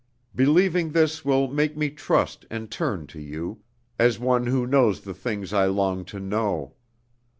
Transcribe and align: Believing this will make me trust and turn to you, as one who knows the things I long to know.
Believing 0.33 0.93
this 0.93 1.23
will 1.23 1.47
make 1.47 1.77
me 1.77 1.91
trust 1.91 2.43
and 2.49 2.71
turn 2.71 3.05
to 3.05 3.19
you, 3.19 3.59
as 3.99 4.17
one 4.17 4.47
who 4.47 4.65
knows 4.65 5.01
the 5.01 5.13
things 5.13 5.53
I 5.53 5.67
long 5.67 6.05
to 6.05 6.19
know. 6.19 6.73